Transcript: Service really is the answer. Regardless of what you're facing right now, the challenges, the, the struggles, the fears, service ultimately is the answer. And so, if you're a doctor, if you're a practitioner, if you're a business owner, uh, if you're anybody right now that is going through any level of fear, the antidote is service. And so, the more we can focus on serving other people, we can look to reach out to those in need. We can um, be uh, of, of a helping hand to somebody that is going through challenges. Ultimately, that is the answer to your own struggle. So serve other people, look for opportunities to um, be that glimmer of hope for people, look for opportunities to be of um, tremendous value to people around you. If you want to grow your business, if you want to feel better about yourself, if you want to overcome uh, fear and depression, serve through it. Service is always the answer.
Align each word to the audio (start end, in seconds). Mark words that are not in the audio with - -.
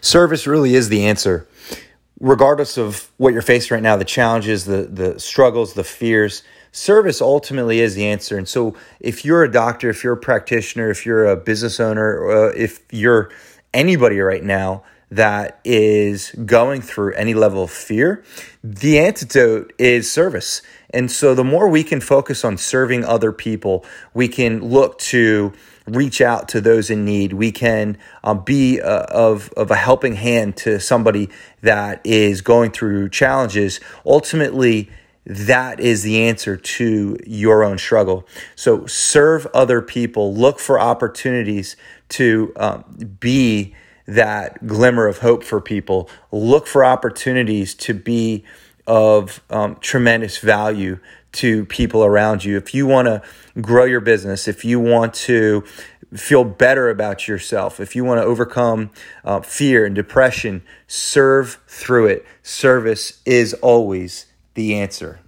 Service 0.00 0.46
really 0.46 0.74
is 0.74 0.88
the 0.88 1.06
answer. 1.06 1.46
Regardless 2.20 2.76
of 2.76 3.10
what 3.16 3.32
you're 3.32 3.42
facing 3.42 3.74
right 3.74 3.82
now, 3.82 3.96
the 3.96 4.04
challenges, 4.04 4.66
the, 4.66 4.82
the 4.82 5.18
struggles, 5.18 5.72
the 5.74 5.84
fears, 5.84 6.42
service 6.72 7.20
ultimately 7.22 7.80
is 7.80 7.94
the 7.94 8.06
answer. 8.06 8.36
And 8.36 8.48
so, 8.48 8.76
if 9.00 9.24
you're 9.24 9.42
a 9.42 9.50
doctor, 9.50 9.88
if 9.88 10.04
you're 10.04 10.12
a 10.14 10.18
practitioner, 10.18 10.90
if 10.90 11.06
you're 11.06 11.26
a 11.26 11.36
business 11.36 11.80
owner, 11.80 12.30
uh, 12.30 12.52
if 12.54 12.80
you're 12.90 13.30
anybody 13.72 14.20
right 14.20 14.44
now 14.44 14.82
that 15.10 15.60
is 15.64 16.30
going 16.46 16.80
through 16.82 17.14
any 17.14 17.34
level 17.34 17.64
of 17.64 17.70
fear, 17.70 18.22
the 18.62 18.98
antidote 18.98 19.72
is 19.78 20.10
service. 20.10 20.62
And 20.90 21.10
so, 21.10 21.34
the 21.34 21.44
more 21.44 21.68
we 21.68 21.84
can 21.84 22.00
focus 22.00 22.44
on 22.44 22.56
serving 22.56 23.04
other 23.04 23.32
people, 23.32 23.84
we 24.14 24.28
can 24.28 24.60
look 24.60 24.98
to 24.98 25.52
reach 25.86 26.20
out 26.20 26.48
to 26.48 26.60
those 26.60 26.90
in 26.90 27.04
need. 27.04 27.32
We 27.32 27.52
can 27.52 27.98
um, 28.22 28.44
be 28.44 28.80
uh, 28.80 29.04
of, 29.04 29.52
of 29.56 29.70
a 29.70 29.76
helping 29.76 30.14
hand 30.14 30.56
to 30.58 30.78
somebody 30.80 31.28
that 31.62 32.00
is 32.04 32.40
going 32.40 32.70
through 32.70 33.08
challenges. 33.10 33.80
Ultimately, 34.06 34.90
that 35.26 35.80
is 35.80 36.02
the 36.02 36.22
answer 36.24 36.56
to 36.56 37.16
your 37.26 37.62
own 37.62 37.78
struggle. 37.78 38.26
So 38.56 38.86
serve 38.86 39.46
other 39.52 39.82
people, 39.82 40.34
look 40.34 40.58
for 40.58 40.80
opportunities 40.80 41.76
to 42.10 42.52
um, 42.56 43.16
be 43.20 43.74
that 44.10 44.66
glimmer 44.66 45.06
of 45.06 45.18
hope 45.18 45.44
for 45.44 45.60
people, 45.60 46.08
look 46.32 46.66
for 46.66 46.84
opportunities 46.84 47.74
to 47.74 47.94
be 47.94 48.44
of 48.86 49.42
um, 49.50 49.76
tremendous 49.76 50.38
value 50.38 50.98
to 51.32 51.64
people 51.66 52.04
around 52.04 52.44
you. 52.44 52.56
If 52.56 52.74
you 52.74 52.86
want 52.86 53.06
to 53.06 53.22
grow 53.60 53.84
your 53.84 54.00
business, 54.00 54.48
if 54.48 54.64
you 54.64 54.80
want 54.80 55.14
to 55.14 55.64
feel 56.14 56.42
better 56.42 56.90
about 56.90 57.28
yourself, 57.28 57.78
if 57.78 57.94
you 57.94 58.04
want 58.04 58.20
to 58.20 58.24
overcome 58.24 58.90
uh, 59.24 59.40
fear 59.42 59.86
and 59.86 59.94
depression, 59.94 60.62
serve 60.88 61.60
through 61.68 62.06
it. 62.06 62.26
Service 62.42 63.20
is 63.24 63.54
always 63.54 64.26
the 64.54 64.74
answer. 64.74 65.20